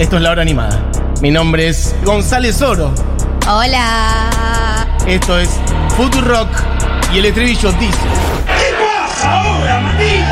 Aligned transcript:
Esto 0.00 0.16
es 0.16 0.22
la 0.22 0.30
hora 0.30 0.40
animada. 0.40 0.82
Mi 1.20 1.30
nombre 1.30 1.68
es 1.68 1.94
González 2.06 2.62
Oro. 2.62 2.90
Hola. 3.46 4.96
Esto 5.06 5.38
es 5.38 5.50
Future 5.94 6.26
Rock 6.26 6.48
y 7.12 7.18
el 7.18 7.26
estribillo 7.26 7.70
dice. 7.72 7.98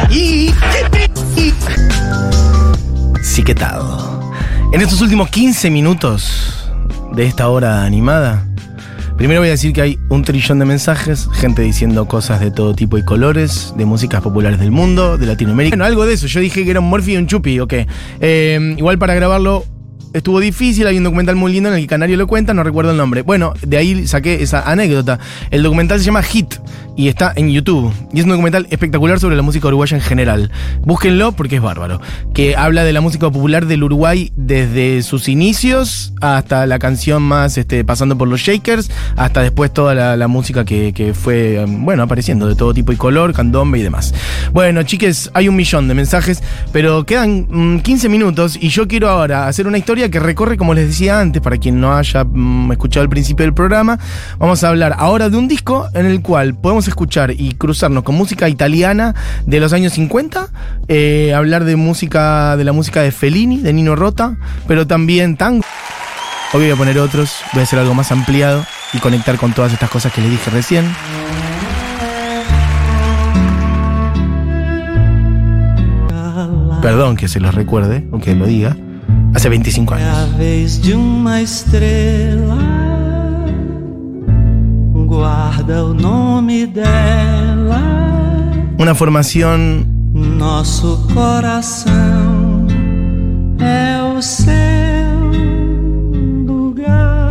Y. 0.09 0.55
y 1.37 1.55
Siquetado. 3.23 4.33
En 4.73 4.81
estos 4.81 5.03
últimos 5.03 5.29
15 5.29 5.69
minutos 5.69 6.71
de 7.13 7.27
esta 7.27 7.49
hora 7.49 7.85
animada, 7.85 8.48
primero 9.19 9.41
voy 9.41 9.49
a 9.49 9.53
decir 9.53 9.73
que 9.73 9.83
hay 9.83 9.99
un 10.09 10.23
trillón 10.23 10.61
de 10.61 10.65
mensajes, 10.65 11.29
gente 11.35 11.61
diciendo 11.61 12.07
cosas 12.07 12.41
de 12.41 12.53
todo 12.53 12.73
tipo 12.75 12.97
y 12.97 13.03
colores, 13.03 13.75
de 13.77 13.85
músicas 13.85 14.23
populares 14.23 14.61
del 14.61 14.71
mundo, 14.71 15.19
de 15.19 15.27
Latinoamérica. 15.27 15.75
Bueno, 15.75 15.85
algo 15.85 16.07
de 16.07 16.15
eso. 16.15 16.29
Yo 16.29 16.41
dije 16.41 16.65
que 16.65 16.71
era 16.71 16.79
un 16.79 16.89
Morphy 16.89 17.15
y 17.15 17.17
un 17.17 17.27
Chupi, 17.27 17.59
ok. 17.59 17.75
Eh, 18.21 18.75
igual 18.79 18.97
para 18.99 19.15
grabarlo 19.15 19.65
estuvo 20.13 20.41
difícil, 20.41 20.87
hay 20.87 20.99
un 20.99 21.05
documental 21.05 21.37
muy 21.37 21.53
lindo 21.53 21.69
en 21.69 21.77
el 21.77 21.81
que 21.83 21.87
Canario 21.87 22.17
lo 22.17 22.27
cuenta, 22.27 22.55
no 22.55 22.63
recuerdo 22.63 22.91
el 22.93 22.97
nombre. 22.97 23.23
Bueno, 23.23 23.55
de 23.63 23.77
ahí 23.77 24.07
saqué 24.07 24.43
esa 24.43 24.71
anécdota. 24.71 25.19
El 25.51 25.63
documental 25.63 25.99
se 25.99 26.07
llama 26.07 26.23
Hit 26.23 26.55
y 26.97 27.09
está 27.09 27.33
en 27.37 27.51
YouTube. 27.51 27.93
Y 28.13 28.19
es 28.19 28.25
un 28.25 28.31
documental 28.31 28.67
espectacular 28.71 29.21
sobre 29.21 29.37
la 29.37 29.43
música 29.43 29.69
uruguaya 29.69 29.97
en 29.97 30.03
general. 30.03 30.51
Búsquenlo 30.83 31.33
porque 31.33 31.57
es 31.57 31.63
bárbaro. 31.63 32.01
Que 32.35 32.57
habla 32.57 32.85
de 32.85 32.93
la 32.93 33.01
música 33.01 33.31
popular 33.31 33.67
del 33.67 33.85
Uruguay 33.85 34.33
desde 34.37 35.03
sus 35.03 35.29
inicios 35.29 36.13
hasta 36.21 36.67
la 36.67 36.79
canción 36.79 37.23
más, 37.23 37.57
este, 37.57 37.85
pasando 37.85 38.19
por 38.19 38.29
los 38.29 38.41
Shakers, 38.41 38.91
hasta 39.17 39.43
después 39.43 39.73
toda 39.73 40.17
la, 40.17 40.29
música 40.29 40.65
que, 40.65 41.15
fue, 41.15 41.65
um, 41.65 41.85
bueno, 41.85 42.03
apareciendo 42.03 42.49
de 42.49 42.55
todo 42.55 42.75
tipo 42.75 42.93
y 42.93 42.97
color, 42.97 43.33
candombe 43.33 43.79
y 43.79 43.83
demás. 43.83 44.13
Bueno, 44.53 44.83
chiques, 44.83 45.31
hay 45.35 45.49
un 45.49 45.57
millón 45.57 45.89
de 45.89 45.95
mensajes, 45.95 46.43
pero 46.73 47.07
quedan 47.07 47.81
15 47.81 48.09
mm, 48.09 48.11
minutos 48.11 48.59
y 48.61 48.69
yo 48.69 48.89
quiero 48.89 49.09
ahora 49.09 49.47
hacer 49.47 49.67
una 49.67 49.79
historia 49.79 49.98
que 50.07 50.21
recorre, 50.21 50.57
como 50.57 50.75
les 50.75 50.87
decía 50.87 51.19
antes, 51.19 51.43
para 51.43 51.57
quien 51.57 51.81
no 51.81 51.97
haya 51.97 52.23
mm, 52.23 52.71
escuchado 52.71 53.03
el 53.03 53.11
principio 53.11 53.45
del 53.45 53.53
programa, 53.53 53.99
vamos 54.39 54.63
a 54.63 54.69
hablar 54.69 54.95
ahora 54.97 55.29
de 55.29 55.37
un 55.37 55.49
disco 55.49 55.89
en 55.95 56.07
el 56.07 56.23
cual 56.23 56.55
podemos 56.55 56.87
escuchar 56.87 57.33
y 57.33 57.55
cruzarnos 57.55 58.05
con 58.05 58.15
música 58.15 58.49
italiana 58.49 59.17
de 59.45 59.59
los 59.59 59.73
años 59.73 59.95
50, 59.95 60.49
eh, 60.87 61.35
hablar 61.35 61.65
de 61.65 61.75
música, 61.75 62.57
de 62.57 62.63
la 62.63 62.73
música 62.73 63.03
de 63.03 63.11
Fellini, 63.11 63.59
de 63.59 63.73
Nino 63.73 63.97
Rota, 63.97 64.37
pero 64.69 64.87
también 64.87 65.37
tango. 65.37 65.65
Hoy 66.53 66.61
voy 66.61 66.71
a 66.71 66.77
poner 66.77 66.99
otros, 67.01 67.37
voy 67.53 67.61
a 67.61 67.65
hacer 67.65 67.81
algo 67.81 67.95
más 67.95 68.13
ampliado 68.13 68.65
y 68.93 68.99
conectar 68.99 69.37
con 69.37 69.53
todas 69.53 69.73
estas 69.73 69.91
cosas 69.91 70.13
que 70.13 70.21
les 70.21 70.31
dije 70.31 70.51
recién. 70.51 70.87
Perdón 76.81 77.17
que 77.17 77.27
se 77.27 77.41
los 77.41 77.55
recuerde, 77.55 78.07
aunque 78.13 78.37
lo 78.37 78.47
diga 78.47 78.77
hace 79.35 79.49
25 79.49 79.95
años. 79.95 80.09
Guarda. 85.07 85.85
Una 88.79 88.95
formación. 88.95 89.99
Nosso 90.15 91.07
coração 91.15 92.67
é 93.61 94.03
o 94.03 94.21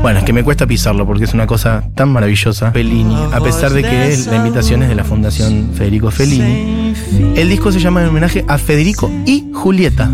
Bueno, 0.01 0.19
es 0.19 0.25
que 0.25 0.31
me 0.31 0.43
cuesta 0.43 0.65
pisarlo 0.65 1.05
porque 1.05 1.25
es 1.25 1.33
una 1.33 1.47
cosa 1.47 1.83
tan 1.93 2.09
maravillosa. 2.09 2.71
Fellini, 2.71 3.17
a 3.33 3.41
pesar 3.41 3.73
de 3.73 3.81
que 3.81 4.17
la 4.29 4.37
invitación 4.37 4.83
es 4.83 4.89
de 4.89 4.95
la 4.95 5.03
Fundación 5.03 5.71
Federico 5.73 6.11
Fellini. 6.11 6.93
El 7.35 7.49
disco 7.49 7.73
se 7.73 7.79
llama 7.79 8.03
en 8.03 8.09
homenaje 8.09 8.45
a 8.47 8.57
Federico 8.57 9.11
y 9.25 9.51
Julieta. 9.53 10.09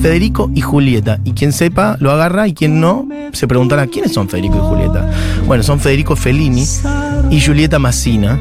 Federico 0.00 0.50
y 0.54 0.60
Julieta. 0.60 1.20
Y 1.24 1.32
quien 1.32 1.52
sepa 1.52 1.96
lo 2.00 2.10
agarra 2.10 2.48
y 2.48 2.54
quien 2.54 2.80
no 2.80 3.06
se 3.32 3.46
preguntará 3.46 3.86
quiénes 3.86 4.12
son 4.12 4.28
Federico 4.28 4.56
y 4.56 4.60
Julieta. 4.60 5.10
Bueno, 5.46 5.62
son 5.62 5.80
Federico 5.80 6.16
Fellini 6.16 6.64
y 7.30 7.40
Julieta 7.40 7.78
Massina. 7.78 8.40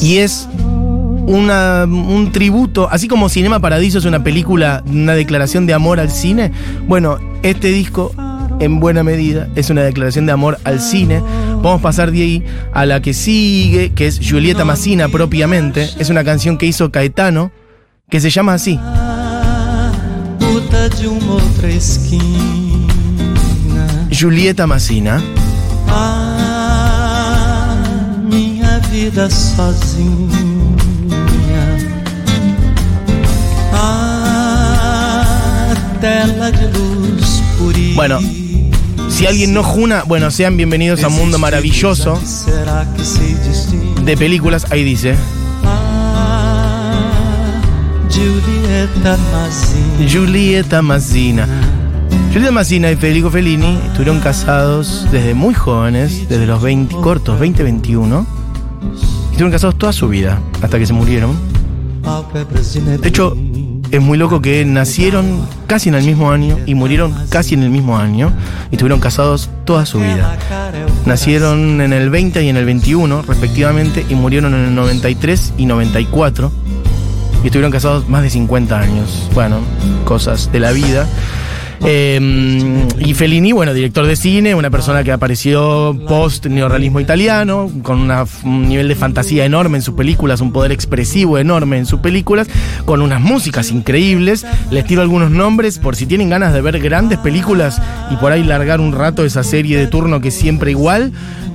Y 0.00 0.18
es 0.18 0.48
una, 1.26 1.84
un 1.84 2.30
tributo, 2.32 2.88
así 2.90 3.06
como 3.06 3.28
Cinema 3.28 3.60
Paradiso 3.60 3.98
es 3.98 4.06
una 4.06 4.24
película, 4.24 4.82
una 4.86 5.14
declaración 5.14 5.66
de 5.66 5.74
amor 5.74 6.00
al 6.00 6.10
cine. 6.10 6.52
Bueno, 6.86 7.18
este 7.42 7.68
disco 7.68 8.12
en 8.60 8.80
buena 8.80 9.02
medida 9.02 9.48
es 9.54 9.70
una 9.70 9.82
declaración 9.82 10.26
de 10.26 10.32
amor 10.32 10.58
al 10.64 10.80
cine. 10.80 11.20
Vamos 11.62 11.80
a 11.80 11.82
pasar 11.82 12.10
de 12.12 12.22
ahí 12.22 12.44
a 12.72 12.86
la 12.86 13.02
que 13.02 13.12
sigue, 13.14 13.92
que 13.92 14.06
es 14.06 14.20
Julieta 14.26 14.64
Massina 14.64 15.08
propiamente. 15.08 15.88
Es 15.98 16.08
una 16.10 16.24
canción 16.24 16.56
que 16.56 16.66
hizo 16.66 16.90
Caetano, 16.90 17.50
que 18.08 18.20
se 18.20 18.30
llama 18.30 18.54
así. 18.54 18.78
Julieta 24.10 24.66
Massina. 24.66 25.22
Ah, 25.88 27.74
minha 28.24 28.78
vida 28.90 29.28
sozinha. 29.30 30.28
Ah, 33.72 35.24
tela 36.00 36.50
de 36.50 36.72
luz 36.72 37.42
Bueno, 37.94 38.18
si 39.08 39.26
alguien 39.26 39.52
no 39.52 39.62
juna, 39.62 40.04
bueno, 40.04 40.30
sean 40.30 40.56
bienvenidos 40.56 41.04
a 41.04 41.08
un 41.08 41.16
mundo 41.16 41.38
maravilloso 41.38 42.18
de 44.04 44.16
películas. 44.16 44.66
Ahí 44.70 44.84
dice. 44.84 45.16
Julieta 48.94 49.16
Mazzina. 49.32 50.10
Julieta 50.10 50.82
Mazzina. 50.82 51.46
Julieta 52.32 52.52
Mazzina 52.52 52.90
y 52.90 52.96
Federico 52.96 53.30
Fellini 53.30 53.78
estuvieron 53.86 54.20
casados 54.20 55.06
desde 55.10 55.34
muy 55.34 55.54
jóvenes, 55.54 56.28
desde 56.28 56.46
los 56.46 56.62
20 56.62 56.94
cortos, 56.96 57.38
20, 57.38 57.62
21. 57.62 58.26
Estuvieron 59.24 59.50
casados 59.50 59.76
toda 59.78 59.92
su 59.92 60.08
vida, 60.08 60.40
hasta 60.62 60.78
que 60.78 60.86
se 60.86 60.92
murieron. 60.92 61.36
De 63.00 63.08
hecho, 63.08 63.36
es 63.90 64.00
muy 64.00 64.18
loco 64.18 64.40
que 64.42 64.64
nacieron 64.64 65.46
casi 65.66 65.88
en 65.88 65.94
el 65.94 66.04
mismo 66.04 66.30
año 66.30 66.58
y 66.66 66.74
murieron 66.74 67.14
casi 67.30 67.54
en 67.54 67.62
el 67.62 67.70
mismo 67.70 67.96
año 67.96 68.32
y 68.70 68.74
estuvieron 68.74 69.00
casados 69.00 69.50
toda 69.64 69.86
su 69.86 70.00
vida. 70.00 70.36
Nacieron 71.06 71.80
en 71.80 71.92
el 71.92 72.10
20 72.10 72.42
y 72.42 72.48
en 72.48 72.56
el 72.56 72.64
21 72.64 73.22
respectivamente 73.22 74.04
y 74.08 74.14
murieron 74.14 74.54
en 74.54 74.66
el 74.66 74.74
93 74.74 75.54
y 75.56 75.66
94 75.66 76.52
y 77.42 77.46
estuvieron 77.46 77.70
casados 77.70 78.08
más 78.08 78.22
de 78.22 78.30
50 78.30 78.78
años. 78.78 79.28
Bueno, 79.34 79.58
cosas 80.04 80.50
de 80.52 80.60
la 80.60 80.72
vida. 80.72 81.06
Eh, 81.84 82.86
y 82.98 83.14
Fellini, 83.14 83.52
bueno, 83.52 83.72
director 83.72 84.06
de 84.06 84.16
cine, 84.16 84.54
una 84.54 84.70
persona 84.70 85.04
que 85.04 85.12
apareció 85.12 85.96
post-neorrealismo 86.08 87.00
italiano, 87.00 87.70
con 87.82 88.10
un 88.10 88.68
nivel 88.68 88.88
de 88.88 88.94
fantasía 88.94 89.44
enorme 89.44 89.78
en 89.78 89.82
sus 89.82 89.94
películas, 89.94 90.40
un 90.40 90.52
poder 90.52 90.72
expresivo 90.72 91.38
enorme 91.38 91.78
en 91.78 91.86
sus 91.86 92.00
películas, 92.00 92.48
con 92.84 93.00
unas 93.00 93.20
músicas 93.20 93.70
increíbles. 93.70 94.44
Les 94.70 94.84
tiro 94.84 95.02
algunos 95.02 95.30
nombres 95.30 95.78
por 95.78 95.94
si 95.96 96.06
tienen 96.06 96.30
ganas 96.30 96.52
de 96.52 96.60
ver 96.60 96.80
grandes 96.80 97.18
películas 97.18 97.80
y 98.10 98.16
por 98.16 98.32
ahí 98.32 98.42
largar 98.42 98.80
un 98.80 98.92
rato 98.92 99.24
esa 99.24 99.44
serie 99.44 99.78
de 99.78 99.86
turno 99.86 100.20
que 100.20 100.28
es 100.28 100.34
siempre 100.34 100.72
igual. 100.72 101.12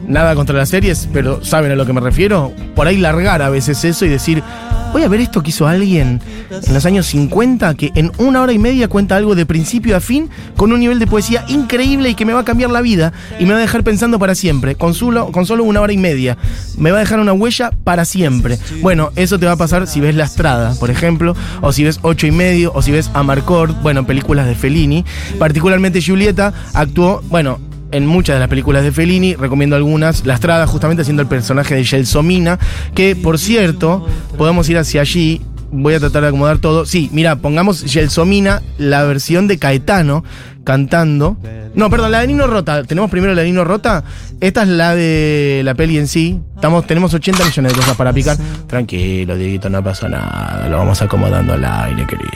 Nada 0.08 0.36
contra 0.36 0.58
las 0.58 0.70
series, 0.70 1.08
pero 1.14 1.44
¿saben 1.46 1.72
a 1.72 1.76
lo 1.76 1.86
que 1.86 1.94
me 1.94 2.02
refiero? 2.02 2.52
Por 2.76 2.88
ahí 2.88 2.98
largar 2.98 3.42
a 3.42 3.50
veces 3.50 3.86
eso 3.86 4.06
y 4.06 4.10
decir, 4.10 4.44
voy 4.94 5.04
a 5.04 5.08
ver 5.10 5.22
esto 5.22 5.42
que 5.42 5.50
hizo 5.50 5.68
alguien 5.68 6.22
en 6.52 6.74
los 6.74 6.86
años 6.86 7.08
50 7.08 7.74
que 7.74 7.92
en 7.96 8.12
una 8.20 8.42
hora 8.42 8.54
y 8.54 8.60
media 8.60 8.88
cuenta 8.88 9.16
algo 9.16 9.34
de 9.34 9.46
principio 9.46 9.98
a 9.98 10.00
fin 10.00 10.30
con 10.56 10.72
un 10.72 10.80
nivel 10.80 11.00
de 11.00 11.08
poesía 11.08 11.44
increíble 11.48 12.10
y 12.10 12.16
que 12.16 12.26
me 12.26 12.34
va 12.34 12.42
a 12.42 12.46
cambiar 12.46 12.70
la 12.70 12.82
vida 12.82 13.12
y 13.40 13.46
me 13.46 13.54
va 13.54 13.58
a 13.58 13.62
dejar 13.62 13.84
pensando 13.84 14.20
para 14.20 14.36
siempre, 14.36 14.76
con 14.76 14.94
solo, 14.94 15.32
con 15.32 15.46
solo 15.46 15.64
una 15.64 15.82
hora 15.82 15.94
y 15.94 15.98
media. 15.98 16.38
Me 16.78 16.92
va 16.92 16.98
a 16.98 17.00
dejar 17.00 17.20
una 17.20 17.34
huella 17.34 17.72
para 17.84 18.06
siempre. 18.06 18.60
Bueno, 18.82 19.12
eso 19.16 19.40
te 19.40 19.48
va 19.48 19.54
a 19.54 19.58
pasar 19.58 19.88
si 19.88 20.00
ves 20.00 20.16
La 20.16 20.26
Estrada, 20.26 20.76
por 20.80 20.92
ejemplo, 20.92 21.36
o 21.62 21.72
si 21.72 21.84
ves 21.84 22.00
Ocho 22.04 22.28
y 22.28 22.32
medio, 22.32 22.72
o 22.76 22.82
si 22.82 22.92
ves 22.92 23.10
Amarcord, 23.14 23.74
bueno, 23.82 24.06
películas 24.06 24.46
de 24.46 24.56
Fellini. 24.56 25.04
Particularmente 25.40 26.02
Julieta 26.02 26.54
actuó, 26.74 27.22
bueno, 27.30 27.60
en 27.94 28.08
muchas 28.08 28.36
de 28.36 28.40
las 28.40 28.50
películas 28.50 28.84
de 28.84 28.92
Fellini, 28.92 29.36
recomiendo 29.36 29.76
algunas, 29.76 30.26
La 30.26 30.34
Estrada 30.34 30.68
justamente 30.68 31.04
haciendo 31.04 31.22
el 31.22 31.28
personaje 31.28 31.76
de 31.76 31.86
Gelsomina, 31.86 32.60
que 32.96 33.16
por 33.16 33.38
cierto, 33.38 34.06
podemos 34.36 34.68
ir 34.68 34.80
hacia 34.80 35.02
allí, 35.02 35.42
voy 35.72 35.94
a 35.94 36.00
tratar 36.00 36.24
de 36.24 36.30
acomodar 36.30 36.58
todo. 36.58 36.86
Sí, 36.86 37.10
mira, 37.14 37.36
pongamos 37.36 37.84
Gelsomina, 37.88 38.64
la 38.78 39.04
versión 39.04 39.48
de 39.48 39.60
Caetano 39.60 40.24
cantando. 40.64 41.38
No, 41.76 41.90
perdón, 41.90 42.12
la 42.12 42.22
de 42.22 42.28
Nino 42.28 42.48
Rota. 42.48 42.84
Tenemos 42.84 43.12
primero 43.12 43.34
la 43.36 43.42
de 43.42 43.48
Nino 43.48 43.64
Rota. 43.64 44.04
Esta 44.40 44.64
es 44.64 44.70
la 44.70 44.96
de 44.96 45.62
la 45.64 45.76
peli 45.76 45.98
en 45.98 46.08
sí. 46.08 46.40
Estamos, 46.56 46.88
tenemos 46.88 47.14
80 47.14 47.46
millones 47.46 47.74
de 47.74 47.80
cosas 47.80 47.96
para 47.96 48.12
picar. 48.12 48.38
Tranquilo, 48.68 49.36
Dieguito, 49.36 49.70
no 49.70 49.84
pasa 49.84 50.10
nada. 50.10 50.68
Lo 50.70 50.78
vamos 50.78 51.02
acomodando 51.02 51.54
al 51.54 51.64
aire, 51.64 52.06
querido. 52.08 52.32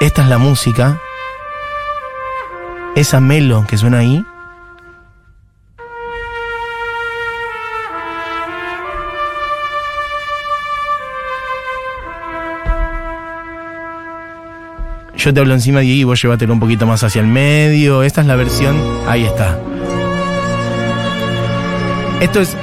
Esta 0.00 0.22
es 0.22 0.28
la 0.28 0.38
música 0.38 1.00
esa 2.94 3.20
melo 3.20 3.66
que 3.66 3.76
suena 3.76 3.98
ahí. 3.98 4.24
Yo 15.16 15.32
te 15.32 15.40
hablo 15.40 15.54
encima 15.54 15.80
de 15.80 15.86
y 15.86 16.04
vos 16.04 16.20
llévatelo 16.20 16.52
un 16.52 16.60
poquito 16.60 16.86
más 16.86 17.02
hacia 17.02 17.22
el 17.22 17.26
medio. 17.26 18.02
Esta 18.02 18.20
es 18.20 18.26
la 18.26 18.36
versión. 18.36 18.76
Ahí 19.08 19.24
está. 19.24 19.58
Esto 22.20 22.40
es 22.40 22.54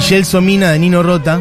Gelsomina 0.00 0.72
de 0.72 0.80
Nino 0.80 1.04
Rota. 1.04 1.40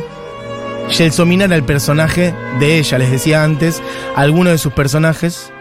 Gelsomina 0.89 1.45
era 1.45 1.55
el 1.55 1.63
personaje 1.63 2.35
de 2.59 2.77
ella, 2.77 2.97
les 2.99 3.09
decía 3.09 3.43
antes, 3.43 3.81
alguno 4.15 4.51
de 4.51 4.57
sus 4.59 4.73
personajes. 4.73 5.51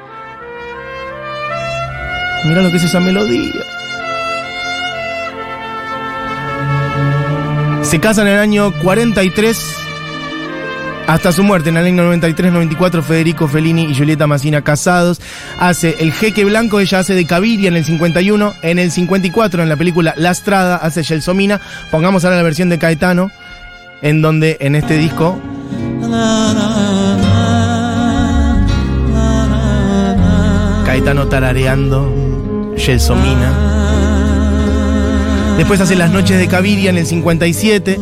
Mira 2.44 2.62
lo 2.62 2.70
que 2.70 2.78
es 2.78 2.84
esa 2.84 3.00
melodía. 3.00 3.64
Se 7.82 7.98
casan 7.98 8.28
en 8.28 8.34
el 8.34 8.40
año 8.40 8.72
43 8.82 9.80
hasta 11.10 11.32
su 11.32 11.42
muerte 11.42 11.70
en 11.70 11.76
el 11.76 11.86
año 11.86 12.14
93-94, 12.14 13.02
Federico 13.02 13.48
Fellini 13.48 13.82
y 13.86 13.96
Julieta 13.96 14.28
Massina 14.28 14.62
casados. 14.62 15.20
Hace 15.58 15.96
El 15.98 16.12
Jeque 16.12 16.44
Blanco, 16.44 16.78
ella 16.78 17.00
hace 17.00 17.14
de 17.14 17.26
Caviria 17.26 17.66
en 17.66 17.74
el 17.74 17.84
51. 17.84 18.54
En 18.62 18.78
el 18.78 18.92
54, 18.92 19.60
en 19.60 19.68
la 19.68 19.76
película 19.76 20.14
La 20.16 20.30
Estrada, 20.30 20.76
hace 20.76 21.02
Gelsomina. 21.02 21.60
Pongamos 21.90 22.24
ahora 22.24 22.36
la 22.36 22.44
versión 22.44 22.68
de 22.68 22.78
Caetano, 22.78 23.32
en 24.02 24.22
donde 24.22 24.56
en 24.60 24.76
este 24.76 24.98
disco. 24.98 25.40
Caetano 30.84 31.26
tarareando 31.26 32.19
Gelsomina. 32.80 33.52
Después 35.58 35.80
hace 35.80 35.94
Las 35.94 36.10
Noches 36.10 36.38
de 36.38 36.48
Caviria 36.48 36.90
en 36.90 36.96
el 36.96 37.06
57. 37.06 38.00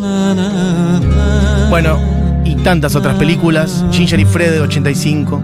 Bueno, 1.68 1.98
y 2.44 2.54
tantas 2.56 2.94
otras 2.94 3.16
películas. 3.16 3.84
Ginger 3.90 4.20
y 4.20 4.24
Fred 4.24 4.52
de 4.52 4.60
85. 4.60 5.42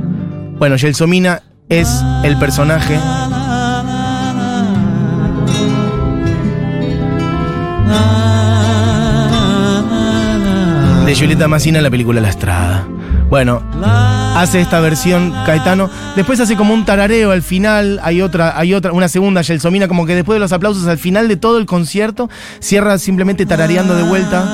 Bueno, 0.58 0.78
Gelsomina 0.78 1.42
es 1.68 1.88
el 2.22 2.38
personaje. 2.38 2.98
De 11.04 11.14
Julieta 11.16 11.48
Massina 11.48 11.78
en 11.78 11.84
la 11.84 11.90
película 11.90 12.20
La 12.20 12.30
Estrada. 12.30 12.86
Bueno, 13.34 13.60
hace 14.36 14.60
esta 14.60 14.78
versión 14.78 15.32
Caetano. 15.44 15.90
Después 16.14 16.38
hace 16.38 16.54
como 16.54 16.72
un 16.72 16.84
tarareo 16.84 17.32
al 17.32 17.42
final. 17.42 17.98
Hay 18.04 18.22
otra, 18.22 18.56
hay 18.56 18.74
otra, 18.74 18.92
una 18.92 19.08
segunda 19.08 19.42
Gelsomina, 19.42 19.88
como 19.88 20.06
que 20.06 20.14
después 20.14 20.36
de 20.36 20.38
los 20.38 20.52
aplausos 20.52 20.86
al 20.86 20.98
final 20.98 21.26
de 21.26 21.34
todo 21.34 21.58
el 21.58 21.66
concierto, 21.66 22.30
cierra 22.60 22.96
simplemente 22.96 23.44
tarareando 23.44 23.96
de 23.96 24.04
vuelta. 24.04 24.44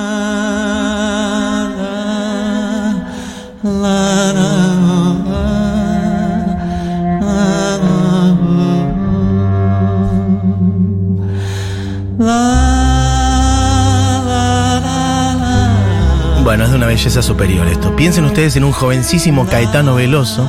Bueno, 16.50 16.64
es 16.64 16.70
de 16.70 16.79
una 16.79 16.87
belleza 16.88 17.23
superior 17.23 17.69
esto. 17.69 17.94
Piensen 17.94 18.25
ustedes 18.25 18.56
en 18.56 18.64
un 18.64 18.73
jovencísimo 18.73 19.47
Caetano 19.47 19.94
Veloso, 19.94 20.49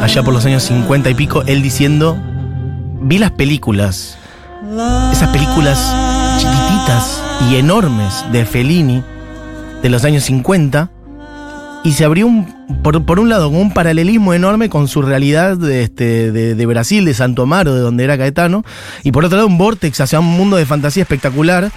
allá 0.00 0.22
por 0.22 0.32
los 0.32 0.46
años 0.46 0.62
50 0.62 1.10
y 1.10 1.14
pico, 1.14 1.42
él 1.46 1.60
diciendo, 1.60 2.16
vi 3.02 3.18
las 3.18 3.30
películas, 3.32 4.16
esas 5.12 5.28
películas 5.34 5.94
chiquititas 6.38 7.22
y 7.50 7.56
enormes 7.56 8.24
de 8.32 8.46
Fellini 8.46 9.04
de 9.82 9.88
los 9.90 10.04
años 10.04 10.24
50, 10.24 10.92
y 11.84 11.92
se 11.92 12.06
abrió 12.06 12.26
un, 12.26 12.80
por, 12.82 13.20
un 13.20 13.28
lado 13.28 13.50
un 13.50 13.74
paralelismo 13.74 14.32
enorme 14.32 14.70
con 14.70 14.88
su 14.88 15.02
realidad 15.02 15.58
de, 15.58 15.82
este, 15.82 16.32
de, 16.32 16.66
Brasil, 16.66 17.04
de 17.04 17.12
Santo 17.12 17.42
Amaro, 17.42 17.74
de 17.74 17.82
donde 17.82 18.02
era 18.02 18.16
Caetano, 18.16 18.64
y 19.04 19.12
por 19.12 19.26
otro 19.26 19.36
lado 19.36 19.46
un 19.46 19.58
vortex 19.58 20.00
hacia 20.00 20.20
un 20.20 20.38
mundo 20.38 20.56
de 20.56 20.64
fantasía 20.64 21.02
espectacular, 21.02 21.70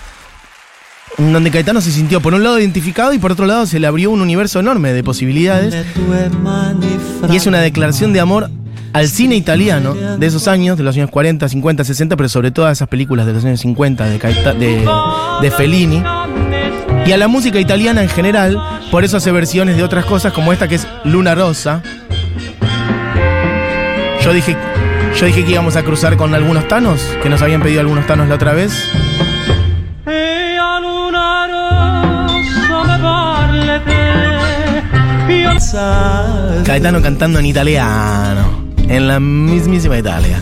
donde 1.17 1.51
Caetano 1.51 1.81
se 1.81 1.91
sintió 1.91 2.21
por 2.21 2.33
un 2.33 2.43
lado 2.43 2.59
identificado 2.59 3.13
y 3.13 3.19
por 3.19 3.31
otro 3.31 3.45
lado 3.45 3.65
se 3.65 3.79
le 3.79 3.87
abrió 3.87 4.11
un 4.11 4.21
universo 4.21 4.59
enorme 4.59 4.93
de 4.93 5.03
posibilidades. 5.03 5.75
Y 7.29 7.35
es 7.35 7.45
una 7.45 7.59
declaración 7.59 8.13
de 8.13 8.19
amor 8.19 8.49
al 8.93 9.07
cine 9.07 9.35
italiano 9.35 9.93
de 9.93 10.25
esos 10.25 10.47
años, 10.47 10.77
de 10.77 10.83
los 10.83 10.95
años 10.95 11.09
40, 11.09 11.47
50, 11.47 11.83
60, 11.83 12.17
pero 12.17 12.29
sobre 12.29 12.51
todo 12.51 12.65
a 12.65 12.71
esas 12.71 12.87
películas 12.87 13.25
de 13.25 13.33
los 13.33 13.45
años 13.45 13.59
50 13.61 14.05
de, 14.05 14.19
de, 14.19 14.89
de 15.41 15.51
Fellini 15.51 16.03
y 17.05 17.11
a 17.11 17.17
la 17.17 17.27
música 17.27 17.59
italiana 17.59 18.03
en 18.03 18.09
general, 18.09 18.61
por 18.91 19.03
eso 19.03 19.17
hace 19.17 19.31
versiones 19.31 19.75
de 19.75 19.83
otras 19.83 20.05
cosas 20.05 20.33
como 20.33 20.53
esta 20.53 20.67
que 20.67 20.75
es 20.75 20.87
Luna 21.03 21.33
Rosa. 21.33 21.81
Yo 24.23 24.33
dije, 24.33 24.55
yo 25.19 25.25
dije 25.25 25.43
que 25.43 25.51
íbamos 25.51 25.75
a 25.75 25.83
cruzar 25.83 26.15
con 26.15 26.35
algunos 26.35 26.67
tanos, 26.67 27.01
que 27.23 27.29
nos 27.29 27.41
habían 27.41 27.61
pedido 27.61 27.81
algunos 27.81 28.05
tanos 28.05 28.29
la 28.29 28.35
otra 28.35 28.53
vez. 28.53 28.71
Caetano 36.65 37.01
cantando 37.01 37.39
en 37.39 37.45
italiano, 37.45 38.63
en 38.87 39.07
la 39.07 39.19
mismísima 39.19 39.97
Italia. 39.97 40.41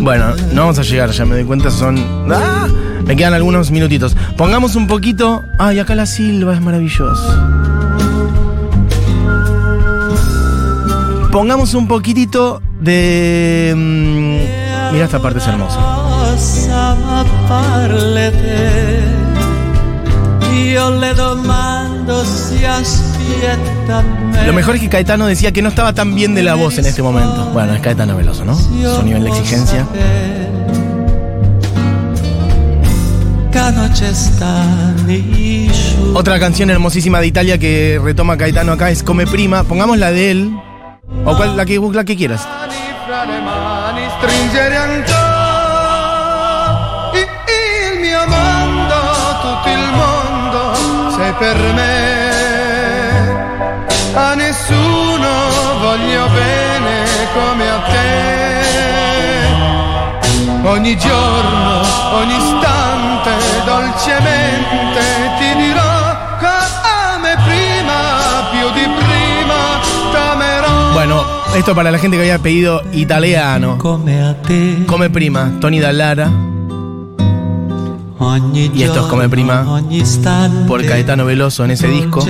Bueno, 0.00 0.34
no 0.52 0.60
vamos 0.62 0.78
a 0.78 0.82
llegar, 0.82 1.10
ya 1.10 1.24
me 1.24 1.34
doy 1.36 1.44
cuenta, 1.44 1.70
son... 1.70 1.98
¡Ah! 2.30 2.68
Me 3.04 3.16
quedan 3.16 3.34
algunos 3.34 3.70
minutitos. 3.70 4.16
Pongamos 4.36 4.76
un 4.76 4.86
poquito... 4.86 5.42
Ay, 5.58 5.80
acá 5.80 5.94
la 5.94 6.06
silva 6.06 6.54
es 6.54 6.60
maravilloso. 6.60 7.36
Pongamos 11.32 11.74
un 11.74 11.88
poquitito 11.88 12.62
de... 12.80 13.72
Mm, 13.74 14.92
mira, 14.92 15.04
esta 15.04 15.20
parte 15.20 15.38
es 15.38 15.46
hermosa. 15.46 16.01
Le 18.10 18.32
lo 24.46 24.52
mejor 24.52 24.74
es 24.74 24.80
que 24.80 24.88
Caetano 24.88 25.26
decía 25.26 25.52
que 25.52 25.62
no 25.62 25.68
estaba 25.68 25.92
tan 25.92 26.14
bien 26.14 26.34
de 26.34 26.42
la 26.42 26.54
voz 26.54 26.78
en 26.78 26.86
este 26.86 27.02
momento. 27.02 27.50
Bueno, 27.52 27.74
es 27.74 27.80
Caetano 27.80 28.16
Veloso, 28.16 28.44
¿no? 28.44 28.56
Su 28.56 29.02
nivel 29.02 29.24
de 29.24 29.30
exigencia. 29.30 29.86
Otra 36.14 36.40
canción 36.40 36.70
hermosísima 36.70 37.20
de 37.20 37.26
Italia 37.26 37.58
que 37.58 38.00
retoma 38.02 38.36
Caetano 38.36 38.72
acá 38.72 38.90
es 38.90 39.02
Come 39.02 39.26
Prima. 39.26 39.64
Pongamos 39.64 39.98
la 39.98 40.10
de 40.10 40.30
él. 40.30 40.56
O 41.24 41.36
cual, 41.36 41.56
la, 41.56 41.64
que, 41.64 41.78
la 41.78 42.04
que 42.04 42.16
quieras. 42.16 42.46
Per 51.42 51.58
a 54.14 54.34
nessuno 54.34 55.28
voglio 55.80 56.28
bene 56.28 57.04
come 57.34 57.68
a 57.68 57.80
te. 57.90 58.60
Ogni 60.62 60.96
giorno, 60.96 61.80
ogni 62.12 62.36
istante, 62.36 63.32
dolcemente 63.64 65.02
ti 65.38 65.56
dirò 65.56 65.92
come 66.38 67.34
prima, 67.44 68.46
più 68.52 68.70
di 68.78 68.86
prima, 69.00 69.80
t'amerò. 70.12 70.92
Bueno, 70.92 71.24
esto 71.54 71.74
para 71.74 71.90
la 71.90 71.98
gente 71.98 72.16
que 72.16 72.22
había 72.22 72.38
pedido 72.38 72.84
italiano. 72.92 73.76
Come 73.78 74.22
a 74.22 74.34
te. 74.34 74.84
Come 74.86 75.10
prima, 75.10 75.56
Tony 75.58 75.80
Dallara. 75.80 76.61
Y 78.54 78.82
esto 78.82 79.00
es 79.00 79.06
Come 79.06 79.28
Prima 79.28 79.82
por 80.68 80.84
Caetano 80.84 81.24
Veloso 81.24 81.64
en 81.64 81.72
ese 81.72 81.88
disco. 81.88 82.24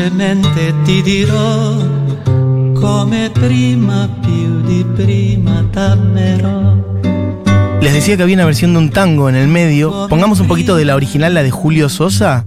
Les 7.80 7.92
decía 7.92 8.16
que 8.16 8.22
había 8.22 8.36
una 8.36 8.44
versión 8.44 8.72
de 8.72 8.78
un 8.78 8.90
tango 8.90 9.28
en 9.28 9.34
el 9.34 9.48
medio. 9.48 10.08
Pongamos 10.08 10.40
un 10.40 10.48
poquito 10.48 10.76
de 10.76 10.84
la 10.84 10.94
original, 10.96 11.34
la 11.34 11.42
de 11.42 11.50
Julio 11.50 11.88
Sosa. 11.88 12.46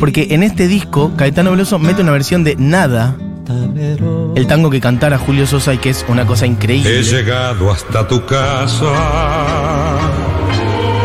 Porque 0.00 0.28
en 0.30 0.42
este 0.42 0.66
disco, 0.66 1.12
Caetano 1.16 1.50
Veloso 1.50 1.78
mete 1.78 2.02
una 2.02 2.12
versión 2.12 2.44
de 2.44 2.56
Nada. 2.56 3.16
El 4.34 4.46
tango 4.46 4.70
que 4.70 4.80
cantara 4.80 5.18
Julio 5.18 5.46
Sosa 5.46 5.74
y 5.74 5.78
que 5.78 5.90
es 5.90 6.04
una 6.08 6.26
cosa 6.26 6.46
increíble. 6.46 6.98
He 6.98 7.02
llegado 7.02 7.70
hasta 7.70 8.08
tu 8.08 8.24
casa 8.24 10.13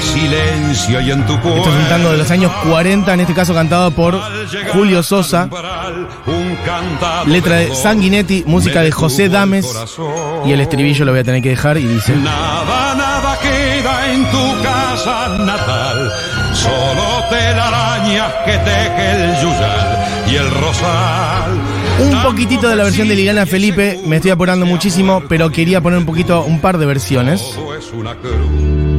Silencio 0.00 0.98
hay 0.98 1.10
en 1.10 1.26
tu 1.26 1.34
Esto 1.34 1.48
es 1.48 1.66
un 1.66 1.88
tango 1.88 2.10
de 2.10 2.18
los 2.18 2.30
años 2.30 2.52
40, 2.68 3.14
en 3.14 3.20
este 3.20 3.34
caso 3.34 3.54
cantado 3.54 3.90
por 3.90 4.18
Julio 4.72 5.02
Sosa. 5.02 5.48
Letra 7.26 7.56
de 7.56 7.74
Sanguinetti, 7.74 8.44
música 8.46 8.82
de 8.82 8.90
José 8.90 9.28
Dames. 9.28 9.66
Y 10.46 10.52
el 10.52 10.60
estribillo 10.60 11.04
lo 11.04 11.12
voy 11.12 11.20
a 11.20 11.24
tener 11.24 11.42
que 11.42 11.50
dejar 11.50 11.76
y 11.78 11.86
dice. 11.86 12.16
Nada, 12.16 12.94
nada 12.94 13.38
queda 13.40 14.12
en 14.12 14.24
tu 14.30 14.62
casa 14.62 15.28
natal. 15.38 16.12
Solo 16.54 17.24
telarañas 17.30 18.32
que 18.44 18.52
teje 18.58 19.24
el 19.24 19.36
yuyal 19.40 19.98
y 20.30 20.36
el 20.36 20.50
rosal. 20.50 21.60
Un 22.00 22.22
poquitito 22.22 22.68
de 22.68 22.76
la 22.76 22.84
versión 22.84 23.08
de 23.08 23.14
Liliana 23.14 23.46
Felipe, 23.46 24.00
me 24.06 24.16
estoy 24.16 24.30
apurando 24.30 24.64
muchísimo, 24.66 25.22
pero 25.28 25.50
quería 25.50 25.80
poner 25.80 25.98
un 25.98 26.06
poquito, 26.06 26.42
un 26.42 26.60
par 26.60 26.78
de 26.78 26.86
versiones. 26.86 27.42
Todo 27.54 27.74
es 27.74 27.92
una 27.92 28.14
cruz. 28.16 28.89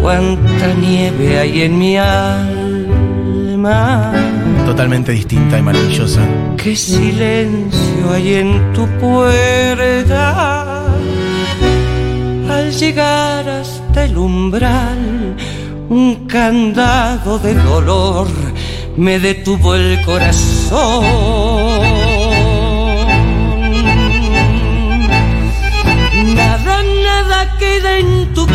Cuánta 0.00 0.74
nieve 0.80 1.38
hay 1.38 1.62
en 1.62 1.78
mi 1.78 1.96
alma. 1.96 2.50
Totalmente 4.64 5.12
distinta 5.12 5.58
y 5.58 5.62
maravillosa. 5.62 6.22
Qué 6.56 6.74
silencio 6.74 8.10
hay 8.12 8.34
en 8.34 8.72
tu 8.72 8.86
puerta. 8.98 10.86
Al 12.48 12.72
llegar 12.72 13.48
hasta 13.48 14.04
el 14.04 14.16
umbral, 14.16 15.36
un 15.88 16.26
candado 16.26 17.38
de 17.38 17.54
dolor 17.54 18.28
me 18.96 19.18
detuvo 19.18 19.74
el 19.74 20.00
corazón. 20.04 21.04
Nada, 26.34 26.82
nada 27.04 27.56
queda 27.58 27.98
en 27.98 28.32
tu 28.34 28.46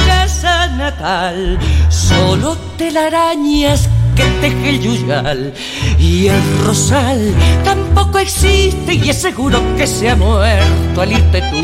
casa 0.41 0.67
natal, 0.75 1.57
solo 1.89 2.57
telarañas 2.77 3.87
que 4.15 4.23
teje 4.41 4.69
el 4.69 4.81
yuyal 4.81 5.53
y 5.97 6.27
el 6.27 6.41
rosal 6.65 7.33
tampoco 7.63 8.19
existe 8.19 8.95
y 8.95 9.09
es 9.09 9.21
seguro 9.21 9.61
que 9.77 9.87
se 9.87 10.09
ha 10.09 10.15
muerto 10.15 11.01
al 11.01 11.11
irte 11.11 11.41
tú. 11.51 11.63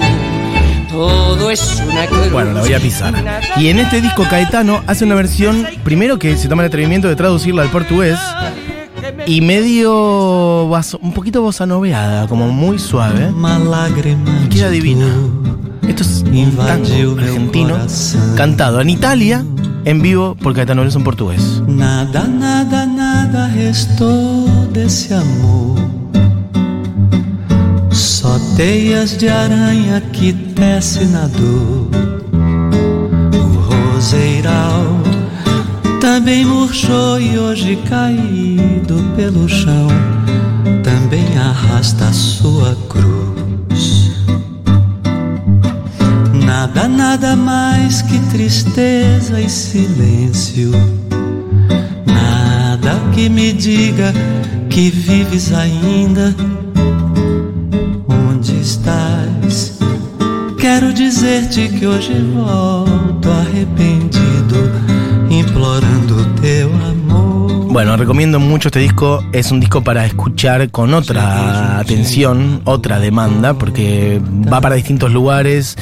Todo 0.89 1.49
es 1.51 1.81
una 1.85 2.05
cruz. 2.05 2.31
Bueno, 2.31 2.53
la 2.53 2.61
voy 2.61 2.73
a 2.73 2.79
pisar. 2.79 3.13
Y 3.57 3.67
en 3.69 3.79
este 3.79 3.99
disco 4.01 4.23
Caetano 4.29 4.81
hace 4.87 5.03
una 5.05 5.15
versión, 5.15 5.67
primero 5.83 6.17
que 6.19 6.37
se 6.37 6.47
toma 6.47 6.63
el 6.63 6.67
atrevimiento 6.67 7.07
de 7.09 7.15
traducirla 7.15 7.63
al 7.63 7.69
portugués, 7.69 8.19
y 9.25 9.41
medio 9.41 10.67
vas- 10.69 10.93
un 11.01 11.13
poquito 11.13 11.41
bossa 11.41 11.65
noveada, 11.65 12.27
como 12.27 12.47
muy 12.49 12.79
suave. 12.79 13.29
Queda 14.49 14.69
divina. 14.69 15.07
Esto 15.91 16.03
es 16.03 16.21
un 16.21 16.33
invadiu 16.33 17.15
tango 17.15 17.21
argentino 17.21 17.77
cantado 18.37 18.79
en 18.79 18.89
Italia, 18.89 19.43
en 19.83 20.01
vivo 20.01 20.35
por 20.35 20.53
Caetano 20.53 20.83
Veloso 20.83 20.99
en 20.99 21.03
portugués. 21.03 21.61
Nada, 21.67 22.29
nada, 22.29 22.85
nada 22.85 23.47
restou 23.47 24.47
desse 24.71 25.13
amor. 25.13 25.77
Só 27.91 28.39
teias 28.55 29.17
de 29.17 29.27
aranha 29.27 29.99
que 30.13 30.31
tece 30.31 31.03
na 31.07 31.27
dor. 31.27 31.89
O 33.35 33.93
roseiral 33.93 34.97
também 35.99 36.45
murchou 36.45 37.19
e 37.19 37.37
hoje 37.37 37.75
caído 37.89 39.03
pelo 39.17 39.45
chão 39.49 39.89
também 40.85 41.37
arrasta 41.37 42.05
a 42.05 42.13
sua 42.13 42.77
cruz. 42.87 43.30
Nada, 47.11 47.35
mais 47.35 48.01
que 48.01 48.17
tristeza 48.31 49.37
e 49.37 49.49
silêncio. 49.49 50.71
Nada 52.05 52.97
que 53.13 53.27
me 53.27 53.51
diga 53.51 54.13
que 54.69 54.89
vives 54.89 55.51
ainda. 55.51 56.33
Onde 58.07 58.61
estás? 58.61 59.77
Quero 60.57 60.93
dizer-te 60.93 61.67
que 61.67 61.85
hoje 61.85 62.13
volto 62.33 63.29
arrependido, 63.29 64.71
implorando 65.29 66.15
teu 66.39 66.69
amor. 66.73 67.67
Bueno, 67.73 67.97
recomiendo 67.97 68.39
mucho 68.39 68.69
este 68.69 68.79
disco. 68.79 69.21
Es 69.33 69.51
un 69.51 69.59
disco 69.59 69.83
para 69.83 70.05
escuchar 70.05 70.71
con 70.71 70.93
otra 70.93 71.77
atención, 71.77 72.61
otra 72.63 72.99
demanda, 72.99 73.53
porque 73.53 74.21
va 74.49 74.61
para 74.61 74.75
distintos 74.75 75.11
lugares. 75.11 75.77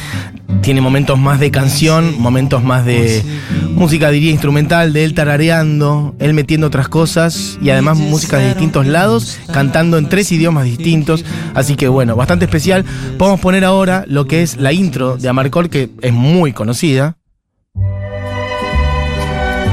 Tiene 0.62 0.82
momentos 0.82 1.18
más 1.18 1.40
de 1.40 1.52
canción, 1.52 2.20
momentos 2.20 2.64
más 2.64 2.86
de 2.86 3.24
música, 3.72 4.12
diría 4.12 4.32
instrumental, 4.32 4.94
de 4.94 5.04
él 5.04 5.14
tarareando, 5.14 6.16
él 6.20 6.34
metiendo 6.34 6.68
otras 6.68 6.90
cosas 6.90 7.58
y 7.62 7.70
además 7.70 7.98
música 7.98 8.38
de 8.38 8.48
distintos 8.50 8.86
lados, 8.86 9.40
cantando 9.52 9.98
en 9.98 10.10
tres 10.10 10.32
idiomas 10.32 10.66
distintos. 10.66 11.24
Así 11.56 11.76
que 11.76 11.88
bueno, 11.88 12.16
bastante 12.16 12.46
especial. 12.46 12.86
Podemos 13.18 13.40
poner 13.40 13.64
ahora 13.66 14.04
lo 14.08 14.28
que 14.28 14.44
es 14.44 14.58
la 14.58 14.74
intro 14.74 15.18
de 15.18 15.30
Amarcor, 15.30 15.70
que 15.70 15.90
es 16.02 16.14
muy 16.14 16.54
conocida. 16.54 17.18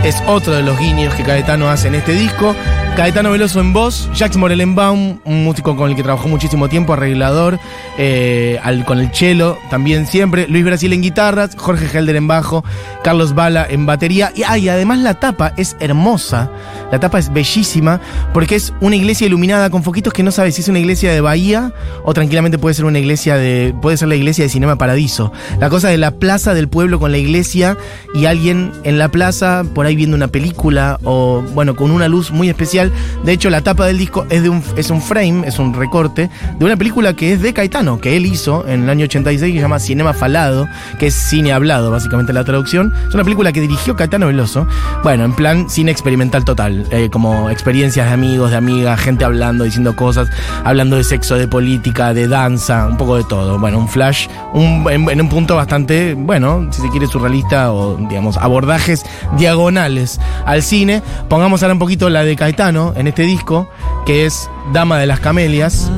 Es 0.05 0.23
otro 0.29 0.55
de 0.55 0.63
los 0.63 0.79
guiños 0.79 1.13
que 1.15 1.25
Caetano 1.25 1.69
hace 1.69 1.89
en 1.89 1.97
este 1.97 2.15
disco. 2.15 2.55
Caetano 2.97 3.31
Veloso 3.31 3.61
en 3.61 3.75
voz, 3.75 4.09
Jax 4.15 4.39
Morelenbaum, 4.39 5.19
un 5.23 5.45
músico 5.45 5.77
con 5.77 5.91
el 5.91 5.97
que 5.97 6.03
trabajó 6.03 6.29
muchísimo 6.29 6.71
tiempo, 6.71 6.95
arreglador, 6.95 7.59
eh, 7.99 8.59
con 8.87 8.99
el 8.99 9.15
cello 9.15 9.59
también 9.69 10.07
siempre, 10.07 10.49
Luis 10.49 10.65
Brasil 10.65 10.91
en 10.95 11.03
guitarras, 11.03 11.57
Jorge 11.57 11.87
Helder 11.93 12.17
en 12.17 12.27
bajo, 12.27 12.65
Carlos 13.05 13.35
Bala 13.35 13.67
en 13.69 13.85
batería. 13.85 14.33
Y, 14.35 14.45
ah, 14.45 14.57
y 14.57 14.71
además 14.71 15.01
la 15.01 15.13
tapa 15.13 15.53
es 15.59 15.77
hermosa, 15.79 16.51
la 16.91 16.99
tapa 16.99 17.19
es 17.19 17.31
bellísima, 17.31 18.01
porque 18.33 18.55
es 18.55 18.73
una 18.81 18.97
iglesia 18.97 19.27
iluminada 19.27 19.69
con 19.69 19.83
foquitos 19.83 20.15
que 20.15 20.23
no 20.23 20.31
sabes 20.31 20.55
si 20.55 20.63
es 20.63 20.69
una 20.69 20.79
iglesia 20.79 21.13
de 21.13 21.21
Bahía 21.21 21.75
o 22.03 22.15
tranquilamente 22.15 22.57
puede 22.57 22.75
ser 22.75 22.87
una 22.87 22.99
iglesia 22.99 23.37
de. 23.37 23.75
puede 23.83 23.99
ser 23.99 24.09
la 24.09 24.17
iglesia 24.17 24.45
de 24.45 24.49
Cinema 24.49 24.77
Paradiso. 24.79 25.33
La 25.61 25.69
cosa 25.69 25.89
de 25.89 25.99
la 25.99 26.13
plaza 26.13 26.55
del 26.55 26.69
pueblo 26.69 26.99
con 26.99 27.13
la 27.13 27.19
iglesia 27.19 27.77
y 28.15 28.25
alguien 28.25 28.73
en 28.85 28.99
la 28.99 29.11
plaza 29.11 29.65
por 29.75 29.85
ahí 29.85 29.97
viendo 29.97 30.17
una 30.17 30.29
película 30.29 30.99
o 31.05 31.43
bueno, 31.53 31.77
con 31.77 31.91
una 31.91 32.09
luz 32.09 32.31
muy 32.31 32.49
especial. 32.49 32.86
De 33.25 33.33
hecho, 33.33 33.51
la 33.51 33.63
tapa 33.63 33.87
del 33.87 33.99
disco 33.99 34.27
es 34.31 34.43
de 34.43 34.49
un 34.49 34.63
es 34.77 34.91
un 34.91 35.01
frame, 35.01 35.47
es 35.47 35.59
un 35.59 35.75
recorte 35.75 36.31
de 36.59 36.65
una 36.65 36.77
película 36.77 37.15
que 37.15 37.33
es 37.33 37.43
de 37.43 37.53
Caetano, 37.53 38.01
que 38.01 38.17
él 38.17 38.27
hizo 38.27 38.67
en 38.67 38.85
el 38.85 38.91
año 38.91 39.05
86 39.05 39.53
que 39.53 39.59
se 39.59 39.63
llama 39.63 39.79
Cinema 39.79 40.13
Falado, 40.13 40.69
que 40.99 41.09
es 41.09 41.15
cine 41.15 41.53
hablado, 41.53 41.91
básicamente 41.91 42.33
la 42.33 42.45
traducción. 42.45 42.93
Es 43.09 43.15
una 43.15 43.25
película 43.25 43.53
que 43.53 43.61
dirigió 43.61 43.97
Caetano 43.97 44.27
Veloso. 44.27 44.67
Bueno, 45.03 45.25
en 45.25 45.33
plan 45.35 45.69
cine 45.71 45.91
experimental 45.91 46.45
total, 46.45 46.87
eh, 46.91 47.09
como 47.11 47.51
experiencias 47.51 48.07
de 48.07 48.13
amigos, 48.13 48.51
de 48.51 48.57
amigas, 48.57 49.01
gente 49.01 49.25
hablando, 49.25 49.65
diciendo 49.65 49.97
cosas, 49.97 50.29
hablando 50.65 50.97
de 50.97 51.05
sexo, 51.05 51.37
de 51.37 51.49
política, 51.49 52.15
de 52.15 52.29
danza, 52.29 52.87
un 52.87 52.97
poco 52.97 53.17
de 53.17 53.25
todo. 53.25 53.59
Bueno, 53.59 53.79
un 53.79 53.89
flash, 53.89 54.29
un, 54.53 54.87
en, 54.91 55.09
en 55.09 55.21
un 55.21 55.29
punto 55.29 55.57
bastante, 55.57 56.15
bueno, 56.15 56.69
si 56.71 56.83
se 56.83 56.89
quiere 56.91 57.07
surrealista 57.07 57.73
o, 57.73 57.97
digamos, 58.09 58.37
abordajes 58.37 59.05
diagonales 59.39 60.21
al 60.45 60.63
cine. 60.63 61.03
Pongamos 61.29 61.63
ahora 61.63 61.75
un 61.75 61.79
poquito 61.79 62.09
la 62.11 62.25
de 62.25 62.37
Caetano 62.37 62.76
en 62.77 63.07
este 63.07 63.23
disco, 63.23 63.69
que 64.05 64.27
es 64.27 64.51
Dama 64.73 64.99
de 64.99 65.07
las 65.07 65.21
Camelias. 65.21 65.91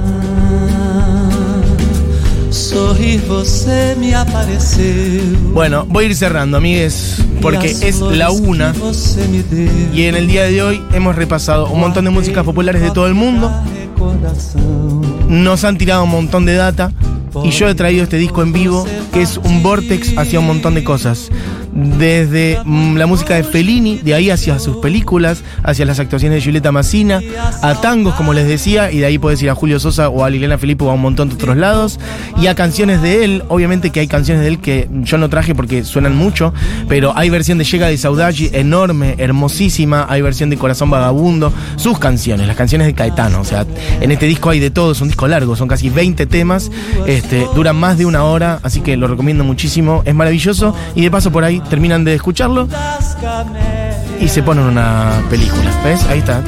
Bueno, 5.52 5.84
voy 5.88 6.04
a 6.04 6.08
ir 6.08 6.14
cerrando, 6.14 6.56
amigues, 6.58 7.16
porque 7.42 7.70
es 7.70 8.00
la 8.00 8.30
una. 8.30 8.72
Y 9.92 10.04
en 10.04 10.14
el 10.14 10.28
día 10.28 10.44
de 10.44 10.62
hoy 10.62 10.82
hemos 10.92 11.16
repasado 11.16 11.68
un 11.68 11.80
montón 11.80 12.04
de 12.04 12.10
músicas 12.10 12.44
populares 12.44 12.80
de 12.80 12.90
todo 12.92 13.06
el 13.08 13.14
mundo. 13.14 13.50
Nos 15.28 15.64
han 15.64 15.78
tirado 15.78 16.04
un 16.04 16.10
montón 16.10 16.46
de 16.46 16.54
data. 16.54 16.92
Y 17.44 17.50
yo 17.50 17.68
he 17.68 17.74
traído 17.74 18.04
este 18.04 18.16
disco 18.16 18.42
en 18.42 18.52
vivo, 18.52 18.86
que 19.12 19.22
es 19.22 19.36
un 19.36 19.62
vortex 19.62 20.16
hacia 20.16 20.40
un 20.40 20.46
montón 20.46 20.74
de 20.74 20.82
cosas. 20.84 21.30
Desde 21.80 22.60
mm, 22.64 22.96
la 22.96 23.06
música 23.06 23.36
de 23.36 23.44
Fellini, 23.44 23.98
de 23.98 24.12
ahí 24.12 24.30
hacia 24.30 24.58
sus 24.58 24.78
películas, 24.78 25.44
hacia 25.62 25.84
las 25.84 26.00
actuaciones 26.00 26.40
de 26.40 26.44
Julieta 26.44 26.72
Massina, 26.72 27.20
a 27.62 27.80
tangos, 27.80 28.16
como 28.16 28.34
les 28.34 28.48
decía, 28.48 28.90
y 28.90 28.98
de 28.98 29.06
ahí 29.06 29.18
puedes 29.18 29.40
ir 29.42 29.50
a 29.50 29.54
Julio 29.54 29.78
Sosa 29.78 30.08
o 30.08 30.24
a 30.24 30.30
Liliana 30.30 30.58
Felipe 30.58 30.82
o 30.84 30.90
a 30.90 30.94
un 30.94 31.00
montón 31.00 31.28
de 31.28 31.36
otros 31.36 31.56
lados. 31.56 32.00
Y 32.40 32.48
a 32.48 32.56
canciones 32.56 33.00
de 33.00 33.24
él, 33.24 33.44
obviamente 33.46 33.90
que 33.90 34.00
hay 34.00 34.08
canciones 34.08 34.42
de 34.42 34.48
él 34.48 34.58
que 34.58 34.88
yo 35.02 35.18
no 35.18 35.28
traje 35.28 35.54
porque 35.54 35.84
suenan 35.84 36.16
mucho, 36.16 36.52
pero 36.88 37.12
hay 37.16 37.30
versión 37.30 37.58
de 37.58 37.64
Llega 37.64 37.86
de 37.86 37.96
Saudade 37.96 38.50
enorme, 38.54 39.14
hermosísima, 39.18 40.06
hay 40.08 40.20
versión 40.20 40.50
de 40.50 40.56
Corazón 40.56 40.90
Vagabundo, 40.90 41.52
sus 41.76 42.00
canciones, 42.00 42.48
las 42.48 42.56
canciones 42.56 42.88
de 42.88 42.94
Caetano. 42.94 43.40
O 43.40 43.44
sea, 43.44 43.64
en 44.00 44.10
este 44.10 44.26
disco 44.26 44.50
hay 44.50 44.58
de 44.58 44.70
todo, 44.70 44.92
es 44.92 45.00
un 45.00 45.08
disco 45.08 45.28
largo, 45.28 45.54
son 45.54 45.68
casi 45.68 45.90
20 45.90 46.26
temas, 46.26 46.72
este, 47.06 47.46
duran 47.54 47.76
más 47.76 47.98
de 47.98 48.06
una 48.06 48.24
hora, 48.24 48.58
así 48.64 48.80
que 48.80 48.96
lo 48.96 49.06
recomiendo 49.06 49.44
muchísimo, 49.44 50.02
es 50.04 50.14
maravilloso. 50.14 50.74
Y 50.96 51.02
de 51.02 51.10
paso 51.10 51.30
por 51.30 51.44
ahí 51.44 51.62
terminan 51.68 52.04
de 52.04 52.14
escucharlo 52.14 52.68
y 54.20 54.28
se 54.28 54.42
ponen 54.42 54.64
una 54.64 55.22
película. 55.30 55.70
¿Ves? 55.84 56.04
Ahí 56.08 56.18
está. 56.20 56.42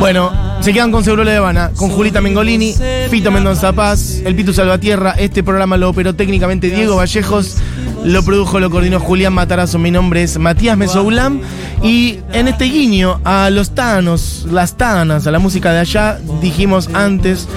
Bueno, 0.00 0.32
se 0.60 0.72
quedan 0.72 0.90
con 0.92 1.04
Segurola 1.04 1.30
de 1.30 1.36
Habana, 1.38 1.70
con 1.76 1.90
Julita 1.90 2.20
Mengolini, 2.20 2.74
Fito 3.10 3.30
Mendoza 3.30 3.72
Paz, 3.72 4.20
el 4.24 4.34
Pitu 4.34 4.52
Salvatierra. 4.52 5.12
Este 5.12 5.42
programa 5.42 5.76
lo 5.76 5.88
operó 5.88 6.14
técnicamente 6.14 6.68
Diego 6.68 6.96
Vallejos. 6.96 7.56
Lo 8.04 8.22
produjo, 8.22 8.60
lo 8.60 8.68
coordinó 8.70 9.00
Julián 9.00 9.32
Matarazo. 9.32 9.78
Mi 9.78 9.90
nombre 9.90 10.22
es 10.22 10.38
Matías 10.38 10.76
Mesoulam. 10.76 11.40
Y 11.82 12.18
en 12.32 12.48
este 12.48 12.64
guiño 12.66 13.20
a 13.24 13.48
los 13.50 13.74
tanos, 13.74 14.46
las 14.50 14.76
tanas, 14.76 15.26
a 15.26 15.30
la 15.30 15.38
música 15.38 15.72
de 15.72 15.80
allá, 15.80 16.18
dijimos 16.42 16.90
antes, 16.92 17.48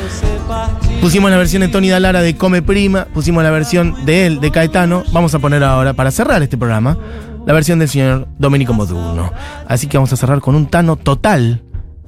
pusimos 1.02 1.32
la 1.32 1.38
versión 1.38 1.62
de 1.62 1.68
Tony 1.68 1.90
Dalara 1.90 2.22
de 2.22 2.36
Come 2.36 2.62
Prima, 2.62 3.06
pusimos 3.14 3.44
la 3.44 3.52
versión 3.52 4.06
de 4.06 4.26
él, 4.26 4.40
de 4.40 4.52
Caetano. 4.52 5.04
Vamos 5.12 5.34
a 5.34 5.40
poner 5.40 5.64
ahora, 5.64 5.94
para 5.94 6.12
cerrar 6.12 6.42
este 6.44 6.58
programa, 6.58 6.98
la 7.46 7.54
versión 7.54 7.80
del 7.80 7.90
señor 7.90 8.28
Domenico 8.38 8.74
Moduno. 8.74 9.32
Así 9.68 9.88
que 9.88 9.98
vamos 9.98 10.12
a 10.14 10.18
cerrar 10.18 10.40
con 10.40 10.56
un 10.56 10.68
tano 10.68 10.96
total. 10.96 11.64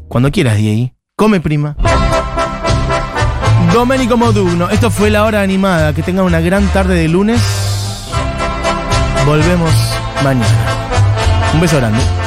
Cuando 0.07 0.31
quieras, 0.31 0.57
Diego. 0.57 0.91
Come 1.15 1.39
Prima. 1.39 1.75
Domenico 3.73 4.17
Moduno. 4.17 4.69
Esto 4.69 4.89
fue 4.89 5.09
la 5.09 5.23
hora 5.25 5.41
animada. 5.41 5.93
Que 5.93 6.01
tengan 6.01 6.25
una 6.25 6.39
gran 6.39 6.67
tarde 6.67 6.95
de 6.95 7.07
lunes. 7.07 7.41
Volvemos 9.25 9.71
mañana. 10.23 10.47
Un 11.53 11.61
beso 11.61 11.77
grande. 11.77 12.18